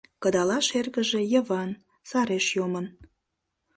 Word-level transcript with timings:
Кыдалаш 0.21 0.67
эргыже, 0.79 1.21
Йыван, 1.33 1.71
сареш 2.09 2.45
йомын. 2.57 2.85